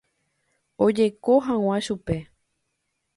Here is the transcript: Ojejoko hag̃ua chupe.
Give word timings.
Ojejoko 0.85 1.33
hag̃ua 1.47 1.77
chupe. 1.85 2.17